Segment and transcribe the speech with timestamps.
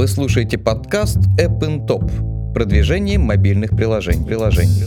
[0.00, 2.54] Вы слушаете подкаст App in Top.
[2.54, 4.24] Продвижение мобильных приложений.
[4.24, 4.84] приложений.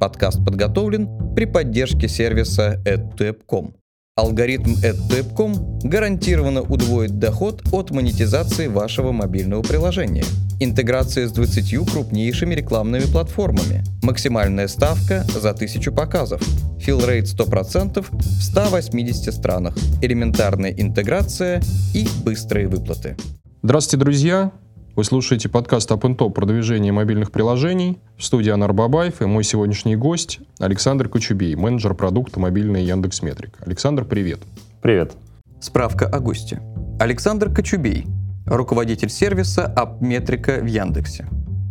[0.00, 3.74] Подкаст подготовлен при поддержке сервиса AdTap.com.
[4.16, 10.24] Алгоритм AdTap.com гарантированно удвоит доход от монетизации вашего мобильного приложения.
[10.60, 13.82] Интеграция с 20 крупнейшими рекламными платформами.
[14.02, 16.40] Максимальная ставка за 1000 показов.
[16.78, 19.76] Филрейт 100% в 180 странах.
[20.00, 21.62] Элементарная интеграция
[21.92, 23.16] и быстрые выплаты.
[23.62, 24.52] Здравствуйте, друзья!
[24.96, 27.98] Вы слушаете подкаст Up Top продвижение мобильных приложений.
[28.16, 33.64] В студии Анар Бабаев и мой сегодняшний гость Александр Кочубей, менеджер продукта мобильной Яндекс Метрика.
[33.66, 34.38] Александр, привет.
[34.82, 35.14] Привет.
[35.60, 36.60] Справка о госте.
[37.00, 38.06] Александр Кочубей,
[38.46, 41.26] руководитель сервиса Апметрика в Яндексе.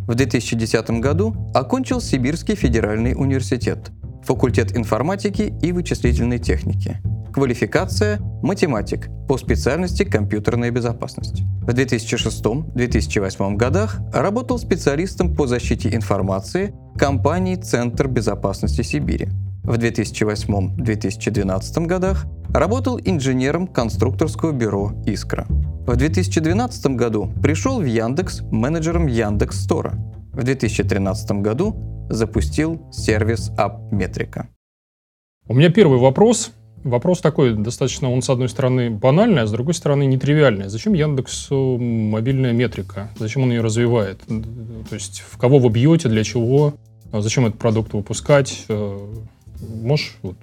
[0.06, 3.90] В 2010 году окончил Сибирский федеральный университет,
[4.22, 6.98] факультет информатики и вычислительной техники.
[7.32, 11.42] Квалификация– математик по специальности компьютерная безопасность.
[11.62, 19.30] В 2006-2008 годах работал специалистом по защите информации компании «Центр безопасности Сибири».
[19.64, 25.46] В 2008-2012 годах работал инженером конструкторского бюро «Искра».
[25.86, 29.94] В 2012 году пришел в Яндекс менеджером Яндекс Стора.
[30.32, 34.46] В 2013 году запустил сервис AppMetrica.
[35.46, 36.52] У меня первый вопрос–
[36.84, 40.68] Вопрос такой, достаточно, он с одной стороны банальный, а с другой стороны нетривиальный.
[40.68, 43.08] Зачем Яндексу мобильная метрика?
[43.18, 44.20] Зачем он ее развивает?
[44.26, 46.74] То есть в кого вы бьете, для чего?
[47.10, 48.66] А зачем этот продукт выпускать?
[48.68, 49.14] Э,
[49.82, 50.36] можешь вот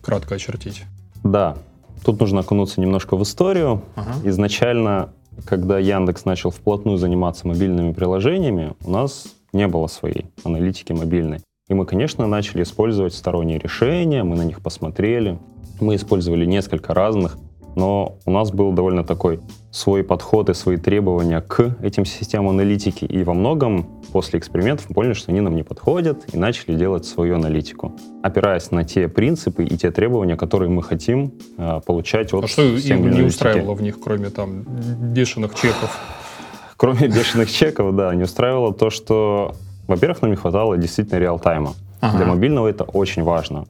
[0.00, 0.84] кратко очертить?
[1.22, 1.58] Да,
[2.04, 3.82] тут нужно окунуться немножко в историю.
[3.96, 4.12] Ага.
[4.24, 5.12] Изначально,
[5.44, 11.40] когда Яндекс начал вплотную заниматься мобильными приложениями, у нас не было своей аналитики мобильной.
[11.68, 15.38] И мы, конечно, начали использовать сторонние решения, мы на них посмотрели,
[15.80, 17.38] мы использовали несколько разных,
[17.76, 23.04] но у нас был довольно такой свой подход и свои требования к этим системам аналитики.
[23.04, 27.04] И во многом после экспериментов мы поняли, что они нам не подходят, и начали делать
[27.04, 27.92] свою аналитику,
[28.22, 32.62] опираясь на те принципы и те требования, которые мы хотим э, получать от А что
[32.62, 35.98] им не устраивало в них, кроме там бешеных чеков?
[36.76, 39.54] Кроме бешеных чеков, да, не устраивало то, что,
[39.86, 41.74] во-первых, нам не хватало действительно реал-тайма.
[42.00, 42.16] Ага.
[42.16, 43.64] Для мобильного это очень важно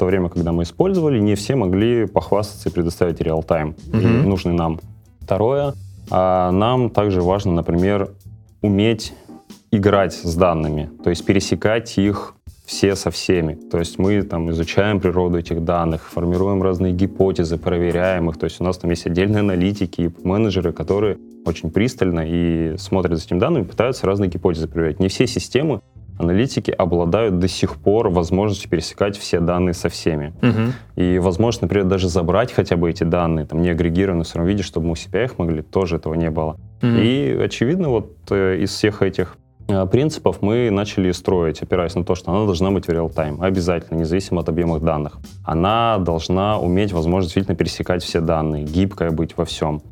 [0.00, 4.22] то время, когда мы использовали, не все могли похвастаться и предоставить реал-тайм, mm-hmm.
[4.22, 4.80] нужный нам.
[5.20, 5.74] Второе,
[6.10, 8.08] а, нам также важно, например,
[8.62, 9.12] уметь
[9.70, 12.34] играть с данными, то есть пересекать их
[12.64, 13.58] все со всеми.
[13.70, 18.38] То есть мы там изучаем природу этих данных, формируем разные гипотезы, проверяем их.
[18.38, 23.18] То есть у нас там есть отдельные аналитики и менеджеры, которые очень пристально и смотрят
[23.18, 24.98] за этими данными, пытаются разные гипотезы проверять.
[24.98, 25.82] Не все системы
[26.20, 30.32] аналитики обладают до сих пор возможностью пересекать все данные со всеми.
[30.42, 31.02] Угу.
[31.02, 34.62] И возможность, например, даже забрать хотя бы эти данные, там, не агрегированные в своем виде,
[34.62, 36.56] чтобы мы у себя их могли, тоже этого не было.
[36.82, 36.92] Угу.
[36.92, 39.36] И, очевидно, вот э, из всех этих
[39.68, 43.98] э, принципов мы начали строить, опираясь на то, что она должна быть в реал-тайм, обязательно,
[43.98, 45.18] независимо от объемов данных.
[45.44, 49.82] Она должна уметь возможность действительно пересекать все данные, гибкая быть во всем.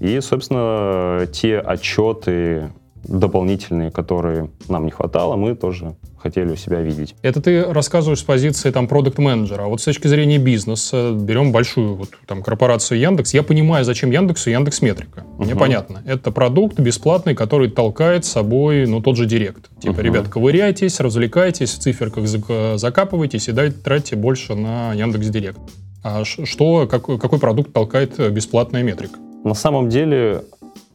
[0.00, 2.70] И, собственно, те отчеты,
[3.08, 7.14] дополнительные, которые нам не хватало, мы тоже хотели у себя видеть.
[7.22, 9.64] Это ты рассказываешь с позиции там продукт-менеджера.
[9.64, 14.10] А вот с точки зрения бизнеса, берем большую вот там корпорацию Яндекс, я понимаю, зачем
[14.10, 15.24] Яндексу Яндекс Метрика.
[15.38, 15.60] Мне угу.
[15.60, 16.02] понятно.
[16.04, 19.70] Это продукт бесплатный, который толкает с собой, ну, тот же директ.
[19.80, 20.02] Типа, угу.
[20.02, 22.26] ребят, ковыряйтесь, развлекайтесь, в циферках
[22.78, 25.60] закапывайтесь и дайте, тратьте больше на Яндекс Директ.
[26.02, 29.18] А что, какой, какой продукт толкает бесплатная метрика?
[29.44, 30.44] На самом деле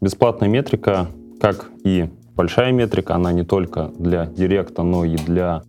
[0.01, 1.07] бесплатная метрика
[1.44, 5.64] как и большая метрика, она не только для директа, но и для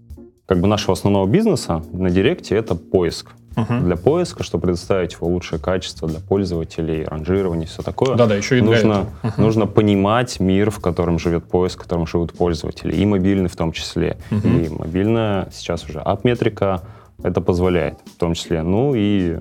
[0.47, 3.33] как бы нашего основного бизнеса на директе это поиск.
[3.57, 3.81] Uh-huh.
[3.81, 8.15] Для поиска, чтобы предоставить его лучшее качество для пользователей, ранжирование, все такое.
[8.15, 9.33] Да-да, еще и нужно, uh-huh.
[9.37, 13.73] нужно понимать мир, в котором живет поиск, в котором живут пользователи, и мобильный в том
[13.73, 14.17] числе.
[14.31, 14.67] Uh-huh.
[14.67, 16.83] И мобильная сейчас уже ап-метрика
[17.25, 18.63] это позволяет в том числе.
[18.63, 19.41] Ну и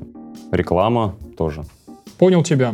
[0.51, 1.63] реклама тоже.
[2.17, 2.73] Понял тебя.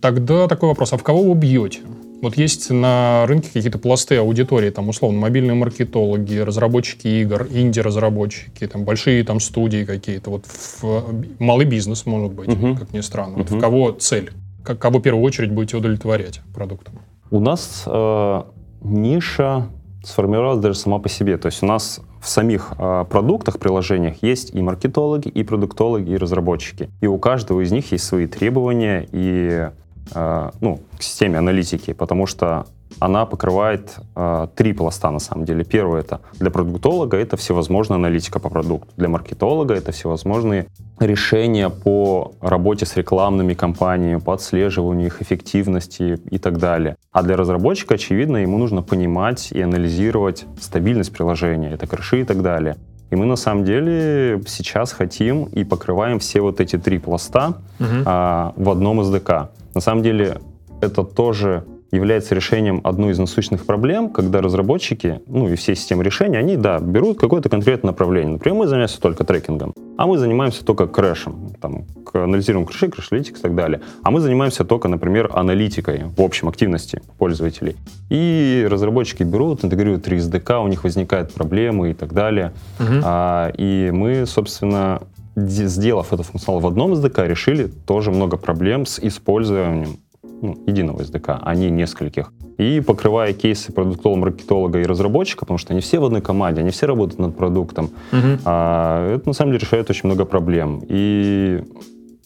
[0.00, 1.80] Тогда такой вопрос, а в кого вы бьете?
[2.22, 8.84] Вот есть на рынке какие-то пласты аудитории, там, условно, мобильные маркетологи, разработчики игр, инди-разработчики, там,
[8.84, 12.78] большие там студии какие-то, вот в, малый бизнес, может быть, uh-huh.
[12.78, 13.36] как ни странно.
[13.36, 13.48] Uh-huh.
[13.48, 14.32] Вот в кого цель?
[14.62, 16.98] Как, кого в первую очередь будете удовлетворять продуктом?
[17.30, 18.42] У нас э,
[18.82, 19.68] ниша
[20.04, 21.38] сформировалась даже сама по себе.
[21.38, 26.16] То есть у нас в самих э, продуктах, приложениях есть и маркетологи, и продуктологи, и
[26.16, 26.90] разработчики.
[27.00, 29.70] И у каждого из них есть свои требования и
[30.14, 32.66] ну, к системе аналитики, потому что
[32.98, 35.64] она покрывает э, три пласта на самом деле.
[35.64, 38.88] Первый это для продуктолога это всевозможная аналитика по продукту.
[38.96, 40.66] Для маркетолога это всевозможные
[40.98, 46.96] решения по работе с рекламными компаниями, по отслеживанию их эффективности и так далее.
[47.12, 52.42] А для разработчика, очевидно, ему нужно понимать и анализировать стабильность приложения, это крыши и так
[52.42, 52.76] далее.
[53.10, 57.88] И мы на самом деле сейчас хотим и покрываем все вот эти три пласта угу.
[58.04, 59.48] а, в одном SDK.
[59.74, 60.38] На самом деле
[60.80, 66.38] это тоже является решением одной из насущных проблем, когда разработчики, ну и все системы решения,
[66.38, 68.34] они, да, берут какое-то конкретное направление.
[68.34, 73.38] Например, мы занимаемся только трекингом, а мы занимаемся только крэшем, там, анализируем крэши, crash analytics
[73.38, 73.80] и так далее.
[74.02, 77.76] А мы занимаемся только, например, аналитикой, в общем, активности пользователей.
[78.08, 82.52] И разработчики берут, интегрируют 3 SDK, у них возникают проблемы и так далее.
[82.78, 83.00] Угу.
[83.04, 85.02] А, и мы, собственно,
[85.36, 89.98] сделав этот функционал в одном SDK, решили тоже много проблем с использованием
[90.42, 92.32] ну, единого SDK, а не нескольких.
[92.58, 96.70] И покрывая кейсы продуктолога, маркетолога и разработчика, потому что они все в одной команде, они
[96.70, 98.38] все работают над продуктом, угу.
[98.44, 100.82] а, это на самом деле решает очень много проблем.
[100.88, 101.62] И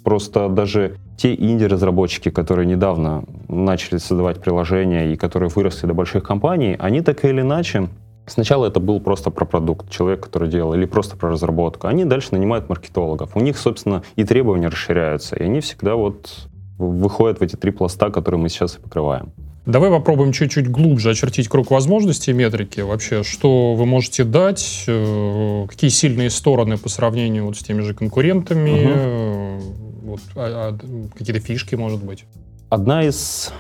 [0.03, 6.77] просто даже те инди-разработчики, которые недавно начали создавать приложения и которые выросли до больших компаний,
[6.79, 7.89] они так или иначе
[8.27, 11.89] Сначала это был просто про продукт, человек, который делал, или просто про разработку.
[11.89, 13.37] Они дальше нанимают маркетологов.
[13.37, 15.37] У них, собственно, и требования расширяются.
[15.37, 16.49] И они всегда вот
[16.79, 19.33] выходят в эти три пласта, которые мы сейчас и покрываем.
[19.67, 22.81] Давай попробуем чуть-чуть глубже очертить круг возможностей метрики.
[22.81, 27.95] Вообще, что вы можете дать, э, какие сильные стороны по сравнению вот с теми же
[27.95, 29.63] конкурентами, угу.
[30.03, 32.27] вот, а, а, какие-то фишки, может быть?
[32.69, 33.53] Одна из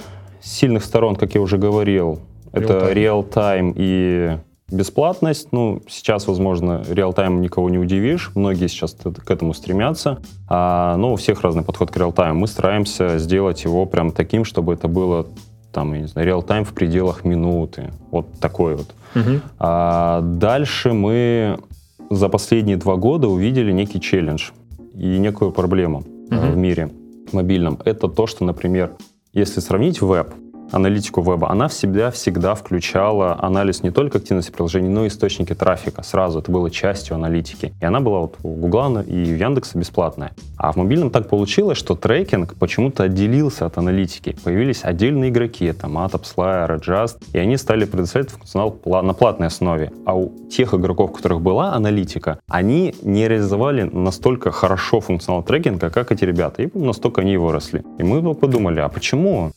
[0.42, 2.20] сильных сторон, как я уже говорил,
[2.52, 4.36] real это реал-тайм и
[4.70, 11.12] Бесплатность, ну, сейчас, возможно, реал-тайм никого не удивишь, многие сейчас к этому стремятся, а, но
[11.12, 12.40] у всех разный подход к реал-тайму.
[12.40, 15.26] Мы стараемся сделать его прям таким, чтобы это было
[15.70, 18.94] там, я не знаю, реал-тайм в пределах минуты, вот такой вот.
[19.14, 19.40] Угу.
[19.58, 21.58] А дальше мы
[22.10, 24.50] за последние два года увидели некий челлендж
[24.94, 26.52] и некую проблему угу.
[26.52, 26.90] в мире
[27.32, 27.78] мобильном.
[27.84, 28.92] Это то, что, например,
[29.32, 30.32] если сравнить веб,
[30.74, 35.54] аналитику веба, она в себя всегда включала анализ не только активности приложений, но и источники
[35.54, 36.02] трафика.
[36.02, 37.72] Сразу это было частью аналитики.
[37.80, 40.32] И она была вот у Гугла и у Яндекса бесплатная.
[40.56, 44.36] А в мобильном так получилось, что трекинг почему-то отделился от аналитики.
[44.42, 49.92] Появились отдельные игроки, там Atop, Slayer, Just, и они стали предоставлять функционал на платной основе.
[50.04, 55.90] А у тех игроков, у которых была аналитика, они не реализовали настолько хорошо функционал трекинга,
[55.90, 56.62] как эти ребята.
[56.62, 57.84] И настолько они и выросли.
[57.98, 59.52] И мы подумали, а почему?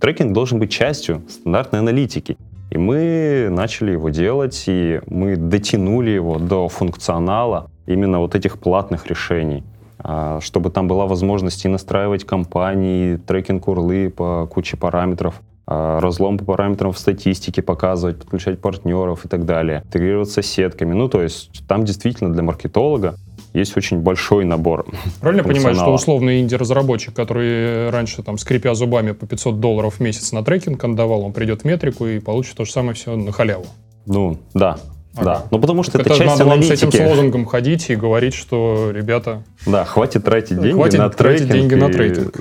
[0.00, 2.36] Трекинг должен быть частью стандартной аналитики.
[2.70, 9.06] И мы начали его делать, и мы дотянули его до функционала именно вот этих платных
[9.06, 9.62] решений
[9.98, 16.44] а, чтобы там была возможность и настраивать компании, трекинг-урлы по куче параметров, а, разлом по
[16.44, 20.92] параметрам в статистике показывать, подключать партнеров и так далее, интегрироваться с сетками.
[20.92, 23.16] Ну, то есть там действительно для маркетолога
[23.56, 24.86] есть очень большой набор.
[25.20, 30.32] Правильно понимать, что условный инди-разработчик, который раньше, там, скрипя зубами по 500 долларов в месяц
[30.32, 33.66] на трекинг отдавал, он придет в метрику и получит то же самое все на халяву?
[34.06, 34.78] Ну, да,
[35.16, 35.24] Ага.
[35.24, 36.76] Да, ну потому что это, это часть надо аналитики.
[36.76, 39.42] с этим лозунгом ходить и говорить, что ребята...
[39.66, 42.34] Да, хватит тратить деньги хватит на тратить деньги на трейдинг.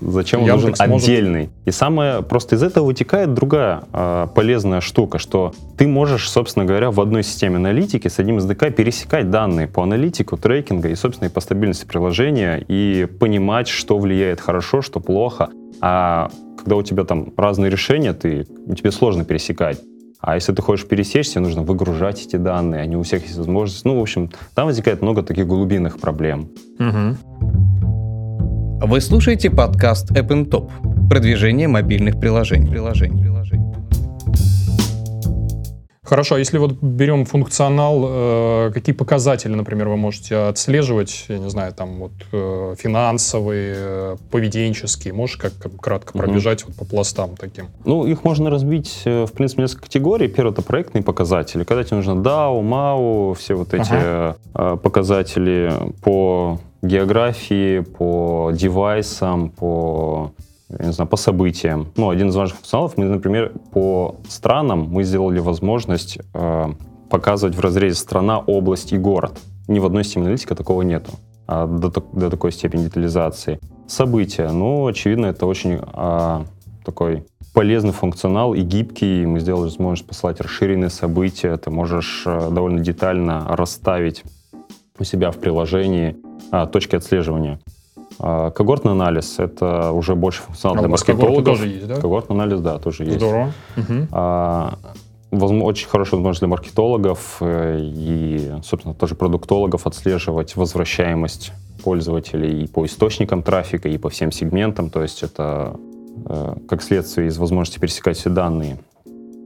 [0.00, 1.40] Зачем он нужен отдельный?
[1.40, 1.52] Может...
[1.64, 6.90] И самое просто из этого вытекает другая э, полезная штука, что ты можешь, собственно говоря,
[6.90, 11.30] в одной системе аналитики с одним SDK пересекать данные по аналитику, трекинга и, собственно, и
[11.30, 15.48] по стабильности приложения и понимать, что влияет хорошо, что плохо.
[15.80, 19.80] А когда у тебя там разные решения, ты, тебе сложно пересекать.
[20.20, 23.84] А если ты хочешь пересечь, тебе нужно выгружать эти данные, они у всех есть возможность.
[23.84, 26.48] Ну, в общем, там возникает много таких глубинных проблем.
[26.78, 27.16] Угу.
[28.86, 30.70] Вы слушаете подкаст App Top.
[31.08, 32.70] Продвижение мобильных приложений.
[32.70, 33.65] приложений.
[36.06, 41.50] Хорошо, а если вот берем функционал, э, какие показатели, например, вы можете отслеживать, я не
[41.50, 46.70] знаю, там вот э, финансовые, э, поведенческие, можешь как кратко пробежать угу.
[46.70, 47.66] вот по пластам таким?
[47.84, 50.28] Ну, их можно разбить, в принципе, несколько категорий.
[50.28, 54.76] Первое— это проектные показатели, когда тебе нужно DAO, MAO, все вот эти ага.
[54.76, 55.72] показатели
[56.02, 60.30] по географии, по девайсам, по
[60.68, 61.88] я не знаю, по событиям.
[61.96, 66.66] Ну, один из важных функционалов, мы, например, по странам мы сделали возможность э,
[67.08, 69.38] показывать в разрезе страна, область и город.
[69.68, 71.12] Ни в одной системе аналитики такого нету
[71.46, 73.58] а, до, до такой степени детализации.
[73.86, 76.44] События, ну, очевидно, это очень а,
[76.84, 79.24] такой полезный функционал и гибкий.
[79.26, 81.56] Мы сделали возможность посылать расширенные события.
[81.56, 84.24] Ты можешь а, довольно детально расставить
[84.98, 86.16] у себя в приложении
[86.50, 87.60] а, точки отслеживания.
[88.18, 91.44] А, когортный анализ— это уже больше функционал а для маркетологов.
[91.44, 92.00] тоже есть, да?
[92.00, 93.16] Когортный анализ, да, тоже есть.
[93.16, 93.52] Здорово.
[93.76, 94.08] Мгм.
[94.12, 94.78] А,
[95.30, 102.86] очень хорошая возможность для маркетологов э, и, собственно, тоже продуктологов отслеживать возвращаемость пользователей и по
[102.86, 104.88] источникам трафика, и по всем сегментам.
[104.88, 105.76] То есть это
[106.24, 108.78] э, как следствие из возможности пересекать все данные.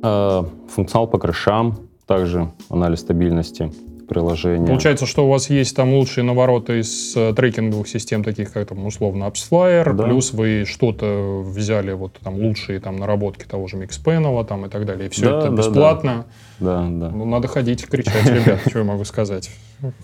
[0.03, 3.73] Э, Функционал по крышам, также анализ стабильности
[4.11, 4.67] приложения.
[4.67, 8.85] Получается, что у вас есть там лучшие навороты из э, трекинговых систем, таких как там
[8.85, 10.05] условно AppsFlyer, Да.
[10.05, 14.85] плюс вы что-то взяли вот там лучшие там наработки того же Mixpanel там и так
[14.85, 16.25] далее, и все Да, это да, бесплатно.
[16.59, 17.11] Да, да.
[17.11, 19.49] Ну, надо ходить кричать, ребят, что я могу сказать.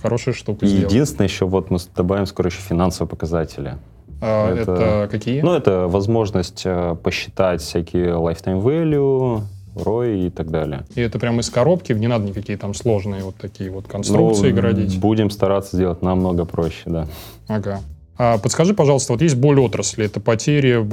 [0.02, 0.86] Хорошая штука И сделана.
[0.88, 3.74] единственное, еще вот мы добавим скоро еще финансовые показатели.
[4.22, 5.42] А, это- Это какие?
[5.42, 9.42] Ну, это возможность э, посчитать всякие lifetime value,
[9.76, 10.84] ROI и так далее.
[10.94, 14.56] И это прямо из коробки, не надо никакие там сложные вот такие вот конструкции Ну,
[14.56, 14.98] градить.
[14.98, 17.06] Будем стараться сделать намного проще, да.
[17.48, 17.80] Ага.
[18.18, 20.88] А подскажи, пожалуйста, вот есть боль отрасли, это потери в,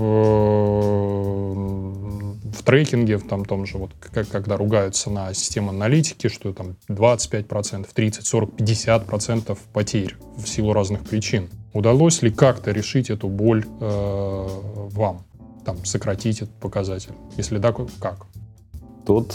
[2.51, 6.75] в трекинге, в там, том же, вот, как, когда ругаются на систему аналитики, что там
[6.89, 11.49] 25%, 30, 40, 50% потерь в силу разных причин.
[11.71, 14.47] Удалось ли как-то решить эту боль э,
[14.91, 15.23] вам?
[15.65, 17.13] Там, сократить этот показатель?
[17.37, 18.27] Если да, как?
[19.05, 19.33] Тут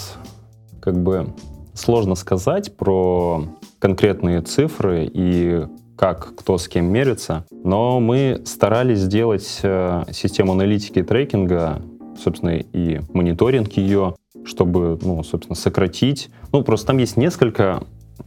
[0.81, 1.29] как бы
[1.75, 3.45] сложно сказать про
[3.79, 11.01] конкретные цифры и как кто с кем мерится, но мы старались сделать э, систему аналитики
[11.01, 11.83] и трекинга,
[12.23, 16.31] собственно, и мониторинг ее, чтобы, ну, собственно, сократить.
[16.53, 17.83] Ну, просто там есть несколько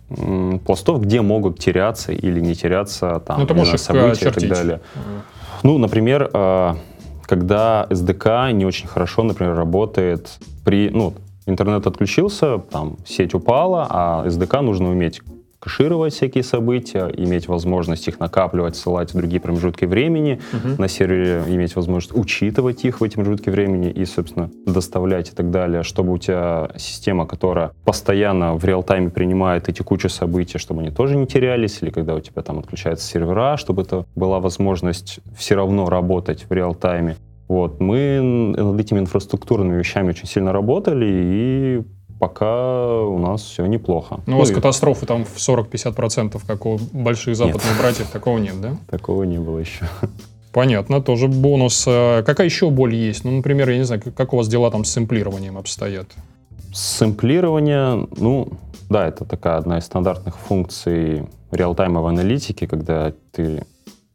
[0.10, 4.48] м, пластов, где могут теряться или не теряться там Ну, ты можешь события и так
[4.50, 4.81] далее.
[5.63, 6.75] Ну, например, э,
[7.24, 11.13] когда SDK не очень хорошо, например, работает при, ну,
[11.51, 15.22] интернет отключился, там сеть упала, а SDK нужно уметь
[15.60, 20.77] кэшировать всякие события, иметь возможность их накапливать, ссылать в другие промежутки времени, Мгм.
[20.79, 25.51] на сервере иметь возможность учитывать их в эти промежутки времени и, собственно, доставлять и так
[25.51, 30.89] далее, чтобы у тебя система, которая постоянно в реал-тайме принимает эти кучу событий, чтобы они
[30.89, 35.53] тоже не терялись, или когда у тебя там отключаются сервера, чтобы это была возможность все
[35.53, 37.17] равно работать в реал-тайме.
[37.51, 38.22] Вот, мы
[38.55, 41.81] над этими инфраструктурными вещами очень сильно работали, и
[42.17, 44.22] пока у нас все неплохо.
[44.25, 48.62] Ну, у вас и катастрофы там в 40-50%, как у больших западных братьев, такого нет,
[48.62, 48.77] да?
[48.89, 49.86] такого не было еще.
[50.53, 51.84] Понятно, тоже бонус.
[51.89, 53.25] А Какая еще боль есть?
[53.25, 56.08] Ну, например, я не знаю, как- как у вас дела там с сэмплированием обстоят?
[56.74, 58.48] Сэмплирование, ну,
[58.89, 63.65] да, это такая одна из стандартных функций реалтаймовой аналитики, когда ты,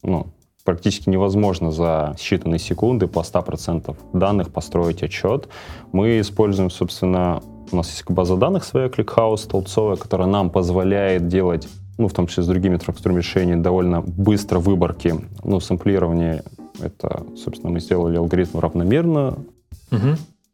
[0.02, 0.26] ну,
[0.66, 5.48] практически невозможно за считанные секунды по 100% данных построить отчет.
[5.92, 7.40] Мы используем, собственно,
[7.72, 12.26] у нас есть база данных своя, ClickHouse, столбцовая, которая нам позволяет делать, ну, в том
[12.26, 15.14] числе с другими решениями, довольно быстро выборки.
[15.42, 16.42] Ну, сэмплирование,
[16.80, 19.38] это, собственно, мы сделали алгоритм равномерно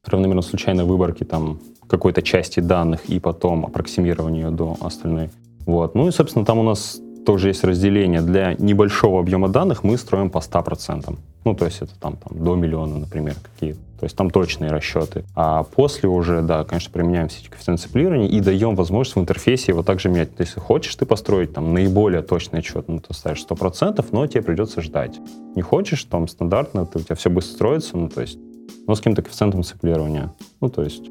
[0.04, 5.30] равномерно случайной выборки там какой-то части данных и потом аппроксимирование ее до остальной.
[5.66, 5.94] Вот.
[5.94, 8.20] Ну и, собственно, там у нас тоже есть разделение.
[8.20, 11.16] Для небольшого объема данных мы строим по 100%.
[11.44, 15.24] Ну, то есть это там, там до миллиона, например, какие То есть там точные расчеты.
[15.34, 19.72] А после уже, да, конечно, применяем все эти коэффициенты сцеплирования и даем возможность в интерфейсе
[19.72, 20.36] его также менять.
[20.36, 24.42] То если хочешь ты построить там наиболее точный отчет, ну, ты ставишь 100%, но тебе
[24.42, 25.18] придется ждать.
[25.56, 28.38] Не хочешь, там стандартно, ты, у тебя все быстро строится, ну, то есть,
[28.86, 30.32] но с каким-то коэффициентом сцеплирования.
[30.60, 31.02] Ну, то есть,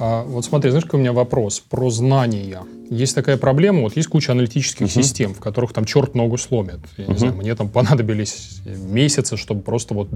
[0.00, 2.62] А, вот смотри, знаешь, какой у меня вопрос про знания.
[2.90, 4.88] Есть такая проблема, вот есть куча аналитических Мгм.
[4.90, 6.80] систем, в которых там черт ногу сломит.
[6.96, 7.18] Я не Мгм.
[7.18, 10.08] знаю, мне там понадобились месяцы, чтобы просто вот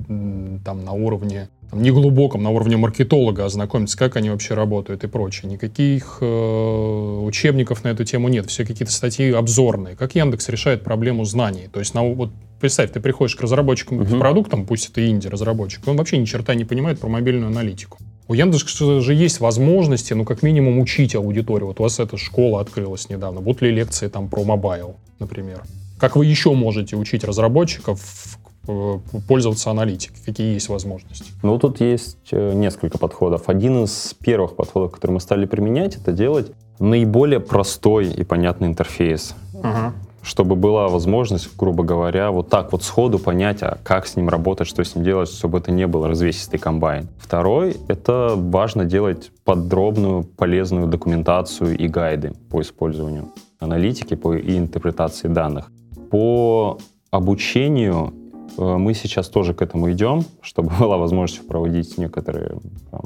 [0.65, 5.51] там на уровне, там, неглубоком, на уровне маркетолога ознакомиться, как они вообще работают и прочее.
[5.51, 9.95] Никаких э, учебников на эту тему нет, все какие-то статьи обзорные.
[9.97, 11.69] Как Яндекс решает проблему знаний?
[11.73, 14.19] То есть, на, вот представь, ты приходишь к разработчикам Мгм.
[14.19, 17.99] продуктам, пусть это инди-разработчик, он вообще ни черта не понимает про мобильную аналитику.
[18.29, 21.69] У Яндекса же есть возможности, ну, как минимум, учить аудиторию.
[21.69, 23.41] Вот у вас эта школа открылась недавно.
[23.41, 25.63] Будут ли лекции там про mobile, например?
[25.99, 28.99] Как вы еще можете учить разработчиков э,
[29.29, 30.17] пользоваться аналитикой?
[30.25, 31.31] Какие есть возможности?
[31.43, 33.49] Ну, тут есть э, несколько подходов.
[33.49, 39.35] Один из первых подходов, который мы стали применять, это делать наиболее простой и понятный интерфейс,
[39.63, 39.95] Ага.
[40.23, 44.69] Чтобы была возможность, грубо говоря, вот так вот сходу понять, а как с ним работать,
[44.69, 47.09] что с ним делать, чтобы это не был развесистый комбайн.
[47.19, 55.29] Второй— это важно делать подробную, полезную документацию и гайды по использованию аналитики по, и интерпретации
[55.29, 55.71] данных.
[56.11, 56.79] По
[57.11, 58.13] обучению
[58.57, 62.57] мы сейчас тоже к этому идем, чтобы была возможность проводить некоторые
[62.91, 63.03] там,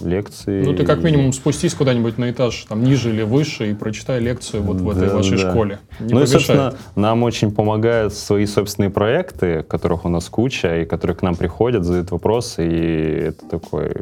[0.00, 0.64] лекции.
[0.64, 4.62] Ну, ты как минимум спустись куда-нибудь на этаж, там, ниже или выше, и прочитай лекцию
[4.62, 5.50] вот в этой Да, вашей да.
[5.50, 5.78] школе.
[6.00, 6.28] Не ну и, помешает.
[6.30, 11.36] собственно, нам очень помогают свои собственные проекты, которых у нас куча, и которые к нам
[11.36, 13.94] приходят, задают вопросы, и это такой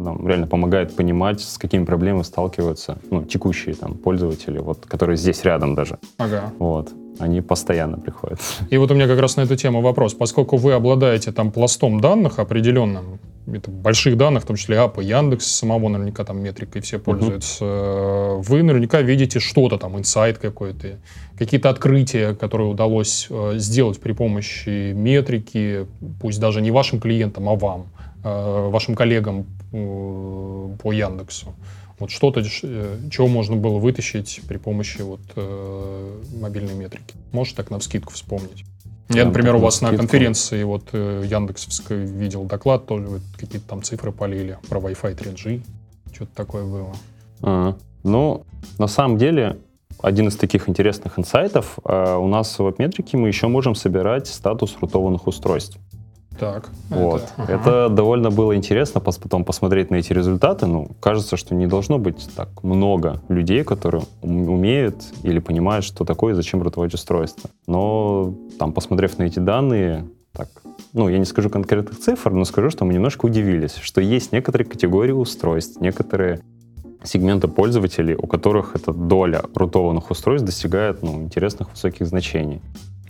[0.00, 5.44] нам реально помогает понимать, с какими проблемами сталкиваются ну, текущие там пользователи, вот, которые здесь
[5.44, 5.98] рядом даже.
[6.16, 6.52] Ага.
[6.58, 6.90] Вот.
[7.20, 8.40] Они постоянно приходят.
[8.70, 10.14] И вот у меня как раз на эту тему вопрос.
[10.14, 15.46] Поскольку вы обладаете там пластом данных определенным, это больших данных, в том числе АП, Яндекс,
[15.46, 20.98] самого наверняка там метрикой все пользуются, э, вы наверняка видите что-то там, инсайт какой-то,
[21.38, 25.86] какие-то открытия, которые удалось э, сделать при помощи метрики,
[26.20, 27.86] пусть даже не вашим клиентам, а вам,
[28.24, 31.54] э, вашим коллегам по Яндексу.
[32.00, 37.14] Вот что-то, э, чего можно было вытащить при помощи вот э, мобильной метрики.
[37.30, 38.64] Можешь так на вскидку вспомнить?
[39.10, 43.82] Я, например, у вас на конференции вот э, Яндексовской видел доклад, тоже вы какие-то там
[43.82, 45.62] цифры полили про Wi-Fi 3G.
[46.12, 46.94] Что-то такое было.
[47.42, 48.44] А, Ну,
[48.78, 49.58] на самом деле,
[50.00, 54.76] один из таких интересных инсайтов, э, у нас в веб-метрике мы еще можем собирать статус
[54.80, 55.78] рутованных устройств.
[56.40, 56.70] Так.
[56.88, 57.22] Вот.
[57.36, 57.52] ага.
[57.52, 60.66] Это довольно было интересно пос- потом посмотреть на эти результаты.
[60.66, 66.04] Ну, кажется, что не должно быть так много людей, которые ум- умеют или понимают, что
[66.04, 67.50] такое и зачем рутовать устройство.
[67.66, 70.48] Но там, посмотрев на эти данные, так,
[70.94, 74.66] ну, я не скажу конкретных цифр, но скажу, что мы немножко удивились, что есть некоторые
[74.66, 76.40] категории устройств, некоторые
[77.04, 82.60] сегменты пользователей, у которых эта доля рутованных устройств достигает ну, интересных высоких значений.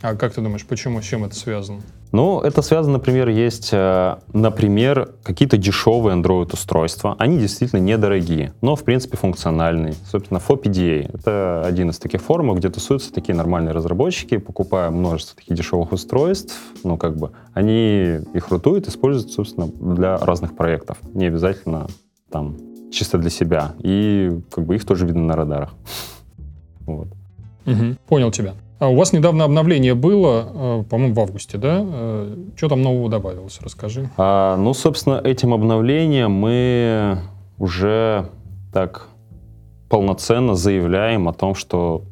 [0.02, 1.82] А как ты думаешь, почему, с чем это связано?
[2.12, 7.14] Ну, это связано, например, есть, э, например, какие-то дешевые Android-устройства.
[7.18, 9.94] Они действительно недорогие, но, в принципе, функциональные.
[10.10, 15.56] Собственно, FOPDA— это один из таких форумов, где тусуются такие нормальные разработчики, покупая множество таких
[15.56, 20.96] дешевых устройств, ну, как бы, они их рутуют, используют, собственно, для разных проектов.
[21.12, 21.88] Не обязательно
[22.30, 22.56] там
[22.90, 23.74] чисто для себя.
[23.80, 25.74] И, как бы, их тоже видно на радарах.
[26.86, 27.08] Вот.
[27.66, 28.54] Мгм, Понял тебя.
[28.80, 31.84] А у вас недавно обновление было, э, по-моему, в августе, да?
[32.56, 33.58] Что там нового добавилось?
[33.60, 34.08] Расскажи.
[34.16, 37.18] А, ну, собственно, этим обновлением мы
[37.58, 38.30] уже
[38.72, 39.08] так
[39.90, 42.04] полноценно заявляем о том, что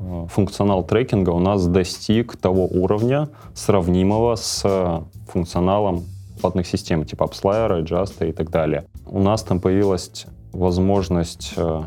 [0.00, 6.04] э, функционал трекинга у нас достиг того уровня, сравнимого с функционалом
[6.40, 8.84] платных систем, типа AppsLayer, Just и так далее.
[9.04, 11.82] У нас там появилась возможность э,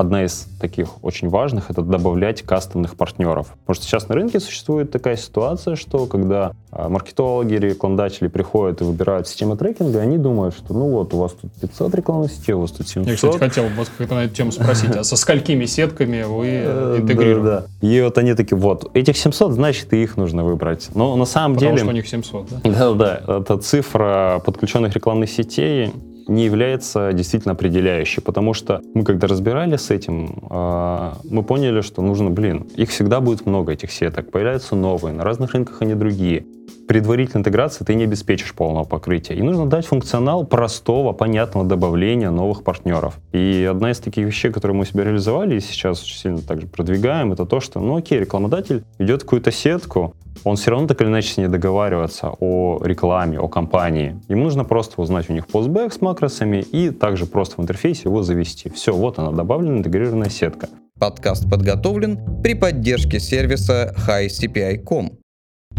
[0.00, 3.48] Одна из таких очень важных— это добавлять кастомных партнеров.
[3.60, 8.84] Потому что сейчас на рынке существует такая ситуация, что когда а, маркетологи, рекламодатели приходят и
[8.84, 12.60] выбирают систему трекинга, они думают, что ну вот, у вас тут 500 рекламных сетей, у
[12.60, 13.08] вас тут 700.
[13.08, 16.96] Я, кстати, хотел вас как-то на эту тему спросить, а со сколькими сетками вы Э,
[16.98, 17.42] интегрируете?
[17.42, 17.86] Да, да.
[17.86, 20.88] И вот они такие, вот, этих 700, значит, и их нужно выбрать.
[20.94, 21.82] Но на самом Потому деле...
[21.82, 22.70] что у них 700, да?
[22.70, 25.92] Да, да, эта цифра подключенных рекламных сетей
[26.30, 32.02] не является действительно определяющей, потому что мы когда разбирались с этим, а, мы поняли, что
[32.02, 36.46] нужно, блин, их всегда будет много, этих сеток, появляются новые, на разных рынках они другие.
[36.88, 39.34] Предварительной интеграции ты не обеспечишь полного покрытия.
[39.34, 43.18] И нужно дать функционал простого, понятного добавления новых партнеров.
[43.32, 47.32] И одна из таких вещей, которые мы себе реализовали и сейчас очень сильно также продвигаем,
[47.32, 51.32] это то, что, ну окей, рекламодатель ведет какую-то сетку, он все равно так или иначе
[51.32, 54.20] с ней договаривается о рекламе, о компании.
[54.28, 58.22] Ему нужно просто узнать у них постбэк с макросами и также просто в интерфейсе его
[58.22, 58.70] завести.
[58.70, 60.68] Все, вот она, добавлена интегрированная сетка.
[60.98, 65.19] Подкаст подготовлен при поддержке сервиса HiCPI.com.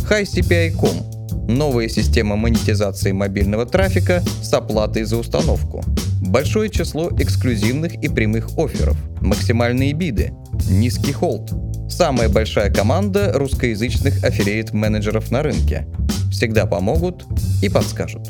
[0.09, 1.11] HiCPI.com–
[1.47, 5.83] новая система монетизации мобильного трафика с оплатой за установку.
[6.21, 10.33] Большое число эксклюзивных и прямых офферов, максимальные биды,
[10.69, 11.51] низкий холд.
[11.89, 15.87] Самая большая команда русскоязычных аффилиейт-менеджеров на рынке.
[16.31, 17.25] Всегда помогут
[17.61, 18.29] и подскажут.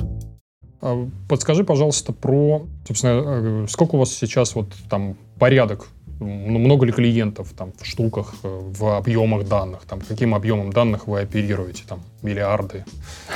[0.82, 5.88] А Подскажи, пожалуйста, про, собственно, э, сколько у вас сейчас вот там порядок,
[6.22, 11.22] много ли клиентов там в штуках, э, в объемах данных, там каким объемом данных вы
[11.22, 12.86] оперируете, там миллиарды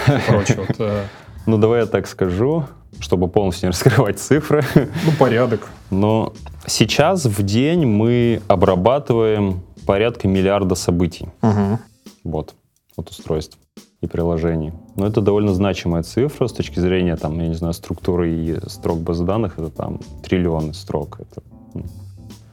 [0.07, 0.57] и прочее.
[0.67, 1.05] Вот, э,
[1.45, 2.65] Ну, давай я так скажу,
[2.99, 4.63] чтобы полностью не раскрывать цифры.
[4.75, 5.67] ну, порядок.
[5.91, 6.33] Но
[6.65, 11.27] сейчас в день мы обрабатываем порядка миллиарда событий.
[12.23, 12.55] Вот,
[12.95, 13.59] от устройств
[14.01, 14.73] и приложений.
[14.95, 18.99] Но это довольно значимая цифра с точки зрения, там, я не знаю, структуры и строк
[18.99, 19.59] баз данных.
[19.59, 21.19] Это там триллионы строк.
[21.19, 21.43] Это,
[21.73, 21.83] ну,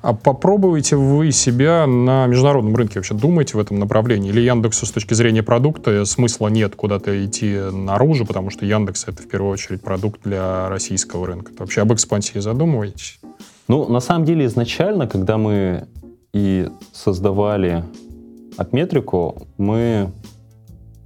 [0.02, 4.30] А попробуете вы себя на международном рынке вообще думаете в этом направлении?
[4.30, 9.22] Или Яндексу с точки зрения продукта смысла нет куда-то идти наружу, потому что Яндекс это
[9.22, 11.52] в первую очередь продукт для российского рынка?
[11.56, 13.20] Вообще об экспансии задумываетесь?
[13.68, 15.86] Ну, на самом деле, изначально, когда мы
[16.32, 17.84] и создавали
[18.56, 20.10] апметрику, мы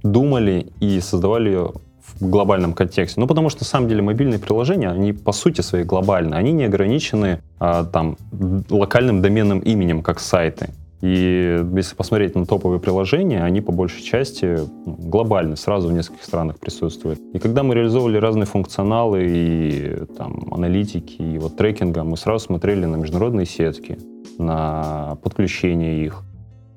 [0.01, 1.73] думали и создавали ее
[2.19, 3.19] в глобальном контексте?
[3.19, 6.35] Ну, потому что, на самом деле, мобильные приложения, они по сути своей глобальны.
[6.35, 8.17] Они не ограничены а, там,
[8.69, 10.69] локальным доменным именем, как сайты.
[11.01, 16.23] И если посмотреть на топовые приложения, они по большей части ну, глобальны, сразу в нескольких
[16.23, 17.19] странах присутствуют.
[17.33, 22.85] И когда мы реализовывали разные функционалы и там, аналитики, и вот трекинга, мы сразу смотрели
[22.85, 23.99] на международные сетки,
[24.39, 26.23] на подключение их,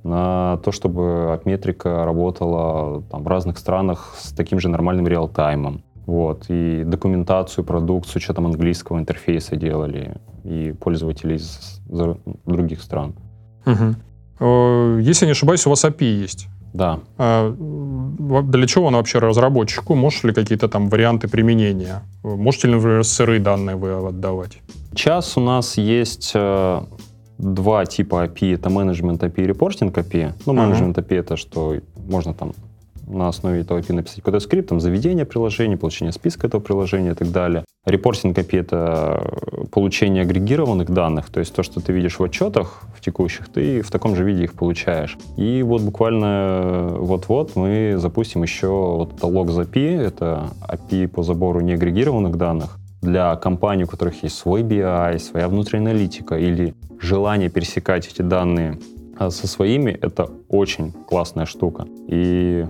[0.03, 5.83] на то, чтобы метрика работала там, в разных странах с таким же нормальным реал-таймом.
[6.07, 11.81] Вот, и документацию, продукт с учетом английского интерфейса делали, и пользователей из
[12.47, 13.15] других стран.
[13.67, 13.95] Угу.
[14.41, 16.49] Э, если не ошибаюсь, у вас API есть.
[16.73, 17.01] Да.
[17.19, 19.95] А для чего он вообще разработчику?
[19.95, 22.03] Можешь ли какие-то там варианты применения?
[22.23, 24.59] Можете ли, например, сырые данные вы отдавать?
[24.93, 26.81] Сейчас у нас есть э,
[27.41, 28.55] два типа API.
[28.55, 30.33] Это менеджмент API и репортинг API.
[30.47, 31.77] Ну, менеджмент API это что
[32.09, 32.53] можно там
[33.07, 37.15] на основе этого API написать какой-то скрипт, там, заведение приложения, получение списка этого приложения и
[37.15, 37.65] так далее.
[37.87, 43.01] Репортинг API— это получение агрегированных данных, то есть то, что ты видишь в отчетах в
[43.01, 45.17] текущих, ты в таком же виде их получаешь.
[45.37, 51.61] И вот буквально вот-вот мы запустим еще вот это Logs API, это API по забору
[51.61, 58.07] неагрегированных данных, для компаний, у которых есть свой BI, своя внутренняя аналитика или желание пересекать
[58.07, 58.79] эти данные
[59.19, 61.87] а, со своими, это очень классная штука.
[62.09, 62.67] И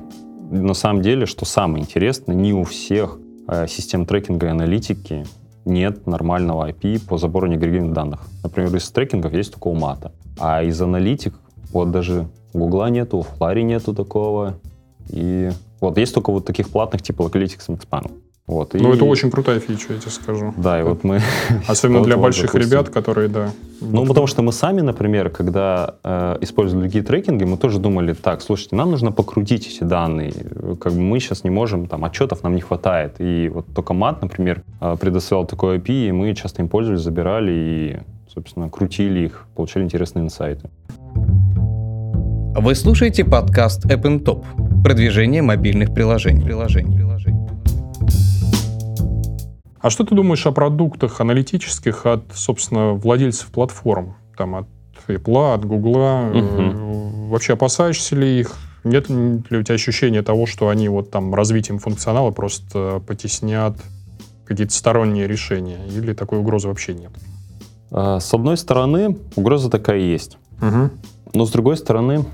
[0.51, 5.25] на самом деле, что самое интересное, не у всех э, систем трекинга и аналитики
[5.65, 8.21] нет нормального IP по забору неагрегированных данных.
[8.43, 10.13] Например, из трекингов есть только у мата.
[10.39, 11.35] А из аналитик,
[11.73, 14.59] вот даже Гугла нету, у Флари нету такого.
[15.09, 18.11] И вот есть только вот таких платных типа Localytics и Mixpanel.
[18.47, 18.97] Вот, ну, и...
[18.97, 20.53] это очень крутая фича, я тебе скажу.
[20.57, 21.21] Да, и вот мы...
[21.69, 23.53] Особенно для больших ребят, которые, да.
[23.81, 28.43] Ну, потому что мы сами, например, когда э, использовали другие трекинги, мы тоже думали, так,
[28.43, 30.33] слушайте, нам нужно покрутить эти данные.
[30.81, 33.17] Как бы мы сейчас не можем, там, отчетов нам не хватает.
[33.21, 37.53] И вот только мат, например, э, предоставлял такой API, и мы часто им пользовались, забирали
[37.53, 37.97] и,
[38.35, 40.69] собственно, крутили их, получали интересные инсайты.
[42.57, 44.45] Вы слушаете подкаст App Top.
[44.83, 46.43] Продвижение мобильных приложений.
[46.43, 46.97] приложений.
[49.81, 54.15] А что ты думаешь о продуктах аналитических от, собственно, владельцев платформ?
[54.37, 54.67] Там от
[55.09, 56.29] Apple, от Google?
[56.37, 57.29] Угу.
[57.29, 58.57] Вообще опасаешься ли их?
[58.85, 63.77] Нет ли у тебя ощущения того, что они вот там развитием функционала просто потеснят
[64.45, 65.87] какие-то сторонние решения?
[65.89, 67.13] Или такой угрозы вообще нет?
[67.91, 70.37] А, с одной стороны, угроза такая есть.
[70.61, 70.91] Угу.
[71.33, 72.27] Но с другой стороны,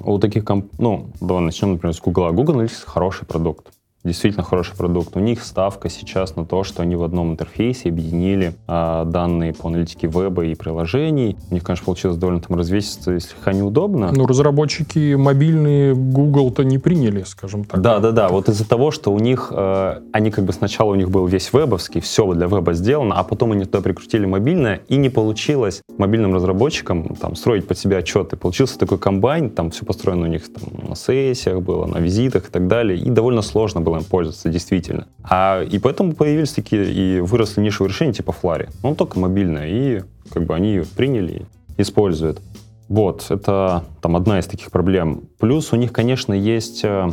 [0.00, 0.72] у таких комп...
[0.78, 2.32] Ну, давай начнем, например, с Google.
[2.32, 3.68] Google Analytics хороший продукт
[4.04, 5.16] действительно хороший продукт.
[5.16, 9.68] У них ставка сейчас на то, что они в одном интерфейсе объединили а, данные по
[9.68, 11.36] аналитике веба и приложений.
[11.50, 14.10] У них, конечно, получилось довольно там развеситься и слегка неудобно.
[14.12, 17.80] Ну, разработчики мобильные Google-то не приняли, скажем так.
[17.80, 18.28] Да, да, да.
[18.28, 21.52] Вот из-за того, что у них, э, они как бы сначала у них был весь
[21.52, 26.34] вебовский, все для веба сделано, а потом они туда прикрутили мобильное, и не получилось мобильным
[26.34, 28.36] разработчикам там строить под себя отчеты.
[28.36, 32.50] Получился такой комбайн, там все построено у них там, на сессиях было, на визитах и
[32.50, 35.06] так далее, и довольно сложно было им пользоваться, действительно.
[35.22, 38.34] А, и поэтому появились такие и выросли нишевые решения типа.
[38.82, 42.40] Но он только мобильная, и как бы они приняли используют.
[42.88, 45.22] Вот, это там одна из таких проблем.
[45.38, 47.10] Плюс у них, конечно, есть э,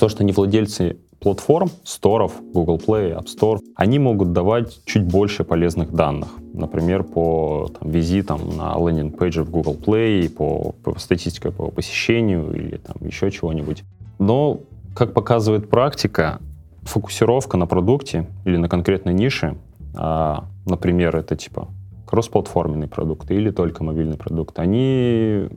[0.00, 5.44] то, что они владельцы платформ, сторов, Google Play, App Store, они могут давать чуть больше
[5.44, 6.30] полезных данных.
[6.52, 12.76] Например, по там, визитам на лендинг-пейджи в Google Play, по, по статистике по посещению или
[12.76, 13.84] там еще чего-нибудь.
[14.18, 14.60] Но
[14.94, 16.40] как показывает практика,
[16.82, 19.56] фокусировка на продукте или на конкретной нише,
[19.94, 21.68] а, например, это типа
[22.06, 25.48] кроссплатформенный продукт или только мобильный продукт, они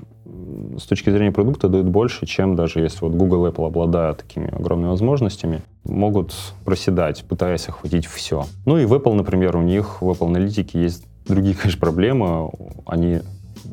[0.77, 4.53] с точки зрения продукта дают больше, чем даже если вот Google и Apple обладают такими
[4.53, 8.45] огромными возможностями, могут проседать, пытаясь охватить все.
[8.65, 12.51] Ну и в Apple, например, у них в Apple аналитике есть другие, конечно, проблемы.
[12.85, 13.19] Они,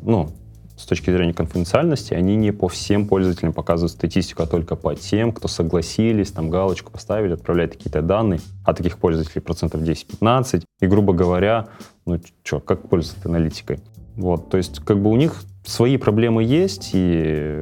[0.01, 0.29] ну,
[0.83, 5.31] с точки зрения конфиденциальности, они не по всем пользователям показывают статистику, а только по тем,
[5.31, 10.63] кто согласились, там галочку поставили, отправляют какие-то данные, а таких пользователей процентов 10-15.
[10.81, 11.67] И, грубо говоря,
[12.05, 13.79] ну что, как пользоваться аналитикой?
[14.17, 17.61] Вот, то есть как бы у них свои проблемы есть, и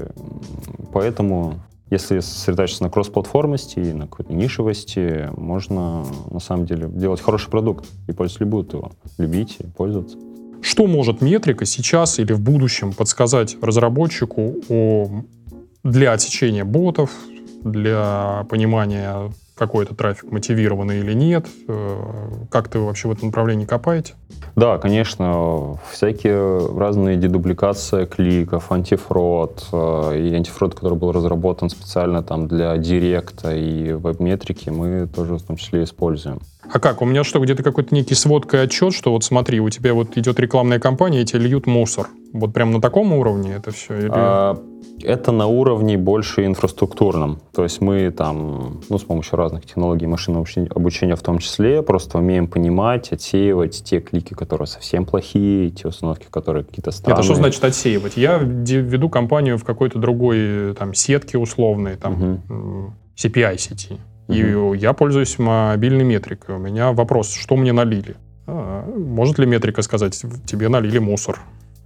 [0.92, 7.52] поэтому если сосредотачиваться на кроссплатформости и на какой-то нишевости, можно на самом деле делать хороший
[7.52, 10.18] продукт, и пользователи будут его любить и пользоваться.
[10.62, 15.10] Что может метрика сейчас или в будущем подсказать разработчику о,
[15.84, 17.12] для отсечения ботов,
[17.64, 21.46] для понимания какой-то трафик мотивированный или нет?
[21.68, 22.00] Э,
[22.50, 24.14] как ты вообще в этом направлении копаете?
[24.56, 32.48] Да, конечно, всякие разные дедубликация кликов, антифрод э, и антифрод, который был разработан специально там
[32.48, 36.40] для директа и веб-метрики, мы тоже в том числе используем.
[36.74, 37.02] А как?
[37.02, 40.18] У меня что, где-то какой-то некий сводка и отчет, что вот смотри, у тебя вот
[40.18, 42.08] идет рекламная кампания, и тебе льют мусор.
[42.34, 43.98] Вот прям на таком уровне это все?
[43.98, 44.10] Или...
[44.10, 44.58] А,
[45.04, 47.42] это на уровне больше инфраструктурном.
[47.54, 52.20] То есть мы там, ну, с помощью разных технологий машинного обучения в том числе, просто
[52.20, 57.20] умеем понимать, отсеивать те клики, которые совсем плохие, те установки, которые какие-то странные.
[57.20, 58.16] Это что значит отсеивать?
[58.16, 62.94] Я веду компанию в какой-то другой там сетке условной, там угу.
[63.18, 63.58] CPI
[64.28, 66.56] И я пользуюсь мобильной метрикой.
[66.56, 68.16] У меня вопрос, что мне налили?
[68.48, 71.40] А, может ли метрика сказать, тебе налили мусор?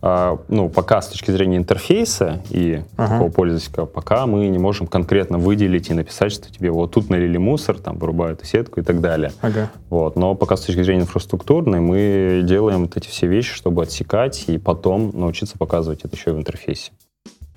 [0.07, 3.13] А, ну, пока с точки зрения интерфейса и ага.
[3.13, 7.37] такого пользователя, пока мы не можем конкретно выделить и написать, что тебе вот тут налили
[7.37, 9.31] мусор, там вырубают сетку и так далее.
[9.41, 9.71] Ага.
[9.89, 10.15] Вот.
[10.15, 14.59] Но пока с точки зрения инфраструктурной мы делаем вот эти все вещи, чтобы отсекать и
[14.59, 16.91] потом научиться показывать это еще и в интерфейсе.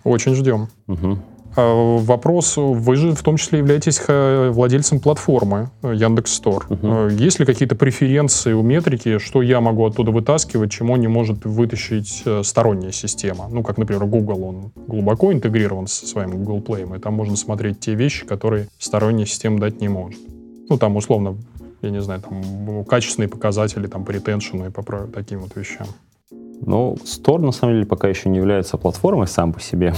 [0.04, 0.68] Очень ждем.
[0.86, 1.18] Угу.
[1.60, 6.66] А, вопрос, вы же в том числе являетесь владельцем платформы э, Яндекс.Стор.
[6.70, 7.08] Угу.
[7.08, 12.22] Есть ли какие-то преференции у метрики, что я могу оттуда вытаскивать, чему не может вытащить
[12.24, 13.48] э, сторонняя система?
[13.50, 17.80] Ну, как, например, Google, он глубоко интегрирован со своим Google Play, и там можно смотреть
[17.80, 20.20] те вещи, которые сторонняя система дать не может.
[20.68, 21.38] Ну, там, условно,
[21.82, 25.88] я не знаю, там качественные показатели там по ретеншену и по таким вот вещам.
[26.30, 29.92] Ну, Store, на самом деле, пока еще не является платформой сам по себе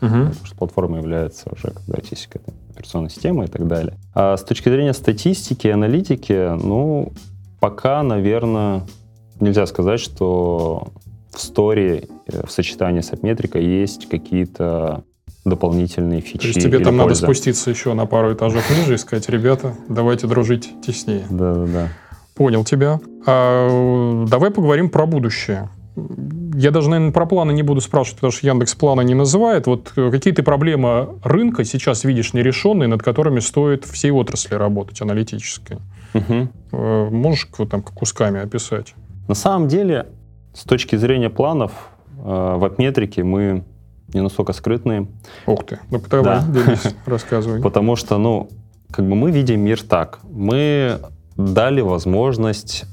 [0.00, 0.10] угу.
[0.10, 3.94] потому что платформа является уже когда есть какая-то операционная система и так далее.
[4.14, 7.12] А с точки зрения статистики, аналитики, ну,
[7.60, 8.82] пока, наверное,
[9.40, 10.88] нельзя сказать, что
[11.30, 15.04] в сторе э, в сочетании с апметрикой есть какие-то
[15.44, 16.38] дополнительные фичи.
[16.38, 17.02] То есть тебе там польза.
[17.02, 21.24] надо спуститься еще на пару этажов ниже и сказать, ребята, давайте дружить теснее.
[21.28, 21.88] Да-да-да.
[22.34, 23.00] Понял тебя.
[23.26, 25.68] А, давай поговорим про будущее.
[26.56, 29.66] Я даже, наверное, про планы не буду спрашивать, потому что Яндекс плана не называет.
[29.66, 35.00] Вот э, какие ты проблемы рынка сейчас видишь нерешенные, над которыми стоит всей отрасли работать,
[35.02, 35.78] аналитической?
[36.14, 37.10] Угу.
[37.10, 38.94] Можешь вот там кусками описать?
[39.26, 40.06] На самом деле,
[40.52, 41.72] с точки зрения планов,
[42.18, 43.64] э, в апметрике мы
[44.12, 45.08] не настолько скрытные.
[45.46, 45.80] Ух ты.
[45.90, 46.46] Ну, давай, да.
[46.46, 47.60] делись, рассказывай.
[47.60, 48.48] Потому что, ну,
[48.92, 50.20] как бы мы видим мир так.
[50.30, 51.00] Мы
[51.36, 52.84] дали возможность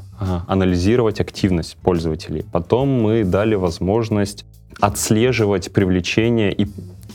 [0.47, 2.45] анализировать активность пользователей.
[2.51, 4.45] Потом мы дали возможность
[4.79, 6.67] отслеживать привлечение и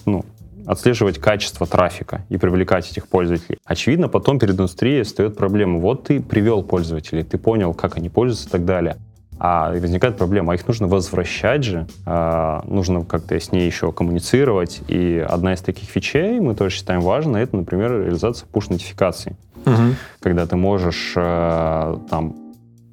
[0.04, 0.24] ну,
[0.66, 3.58] отслеживать качество трафика и привлекать этих пользователей.
[3.64, 5.78] Очевидно, потом перед индустрией встает проблема.
[5.78, 8.96] Вот ты привел пользователей, ты понял, как они пользуются и так далее.
[9.38, 14.80] А возникает проблема, а их нужно возвращать же, а, нужно как-то с ней еще коммуницировать.
[14.88, 19.36] И одна из таких фичей, мы тоже считаем важной, это, например, реализация push-нотификаций.
[19.66, 19.94] Угу.
[20.20, 22.45] Когда ты можешь а, там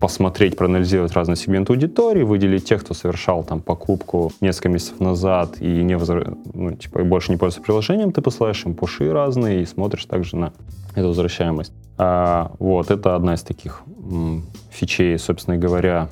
[0.03, 5.81] посмотреть, проанализировать разные сегменты аудитории, выделить тех, кто совершал там покупку несколько месяцев назад и
[5.81, 6.35] не возра...
[6.53, 10.51] ну, типа, больше не пользуется приложением, ты посылаешь им пуши разные и смотришь также на
[10.93, 11.71] эту возвращаемость.
[11.97, 16.09] А, вот, это одна из таких м, фичей, собственно говоря,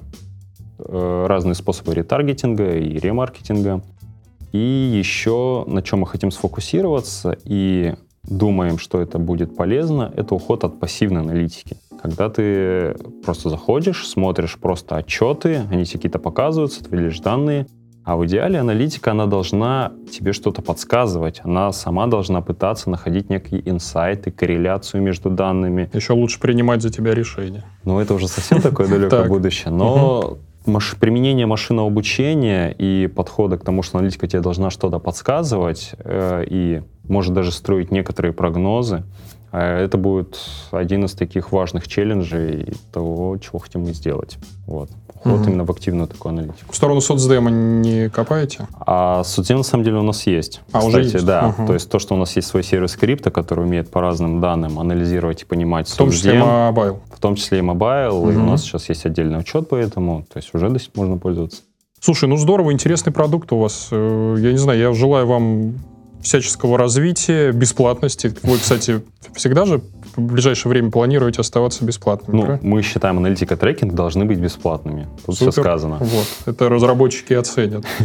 [0.79, 3.81] э, разные способы ретаргетинга и ремаркетинга.
[4.53, 10.63] И еще на чем мы хотим сфокусироваться и думаем, что это будет полезно, это уход
[10.63, 16.95] от пассивной аналитики когда ты просто заходишь, смотришь просто отчеты, они тебе какие-то показываются, ты
[16.95, 17.67] видишь данные,
[18.03, 21.39] а в идеале аналитика, она должна тебе что-то подсказывать.
[21.43, 25.89] Она сама должна пытаться находить некие инсайты, корреляцию между данными.
[25.93, 27.63] Еще лучше принимать за тебя решения.
[27.83, 29.71] Ну, это уже совсем такое далекое будущее.
[29.71, 30.39] Но
[30.99, 36.81] применение машинного обучения и подхода к тому, что аналитика тебе должна что-то подсказывать э, и
[37.07, 39.03] может даже строить некоторые прогнозы,
[39.57, 40.39] это будет
[40.71, 44.37] один из таких важных челленджей того, чего хотим мы сделать.
[44.65, 44.89] Вот.
[45.23, 45.49] Вот угу.
[45.49, 46.71] именно в активную такую аналитику.
[46.71, 48.67] В сторону соцдема не копаете?
[48.79, 50.61] А соцдем на самом деле у нас есть.
[50.71, 51.25] А, Кстати, уже есть?
[51.25, 51.53] Да.
[51.57, 51.67] Угу.
[51.67, 54.79] То есть то, что у нас есть свой сервис Крипта, который умеет по разным данным
[54.79, 56.99] анализировать и понимать В том числе и mobile.
[57.13, 58.23] В том числе и mobile.
[58.23, 58.31] Угу.
[58.31, 60.25] И у нас сейчас есть отдельный учет по этому.
[60.31, 61.61] То есть уже до сих можно пользоваться.
[61.99, 63.89] Слушай, ну здорово, интересный продукт у вас.
[63.91, 65.75] Э, я не знаю, я желаю вам
[66.21, 68.33] всяческого развития, бесплатности.
[68.43, 69.01] Вы, кстати,
[69.33, 69.81] всегда же
[70.15, 72.35] в ближайшее время планируете оставаться бесплатными?
[72.37, 72.69] Ну, правильно?
[72.69, 75.07] мы считаем, аналитика трекинг должны быть бесплатными.
[75.25, 75.51] Тут Супер.
[75.51, 75.97] все сказано.
[75.99, 77.85] Вот, это разработчики оценят.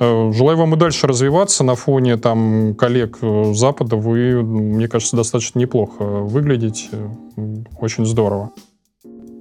[0.00, 3.96] Э, желаю вам и дальше развиваться на фоне там коллег э, Запада.
[3.96, 6.88] Вы, мне кажется, достаточно неплохо выглядите.
[7.80, 8.52] Очень здорово.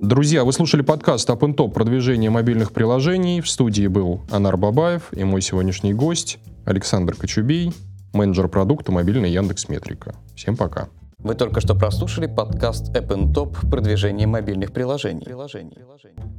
[0.01, 3.41] Друзья, вы слушали подкаст Up Top продвижение мобильных приложений.
[3.41, 7.71] В студии был Анар Бабаев и мой сегодняшний гость Александр Кочубей,
[8.13, 10.15] менеджер продукта мобильной Яндекс Метрика.
[10.35, 10.89] Всем пока.
[11.19, 15.25] Вы только что прослушали подкаст App Top продвижение мобильных приложений.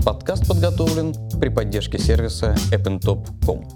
[0.05, 3.67] Подкаст подготовлен при поддержке сервиса appntop.com.